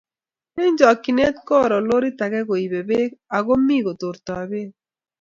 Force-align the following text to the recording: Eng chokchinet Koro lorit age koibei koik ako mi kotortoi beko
Eng 0.63 0.75
chokchinet 0.79 1.35
Koro 1.47 1.77
lorit 1.87 2.19
age 2.25 2.41
koibei 2.49 2.85
koik 2.89 3.11
ako 3.37 3.53
mi 3.65 3.77
kotortoi 3.85 4.45
beko 4.49 4.71